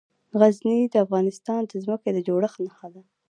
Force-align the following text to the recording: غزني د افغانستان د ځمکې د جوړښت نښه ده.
غزني 0.39 0.79
د 0.93 0.95
افغانستان 1.05 1.61
د 1.65 1.73
ځمکې 1.83 2.09
د 2.13 2.19
جوړښت 2.27 2.57
نښه 2.65 2.87
ده. 2.93 3.01